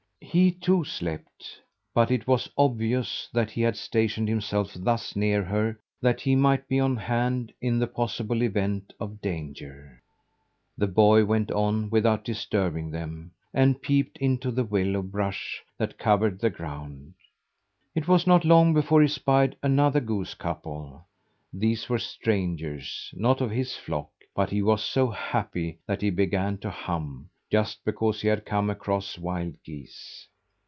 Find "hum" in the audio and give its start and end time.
26.69-27.27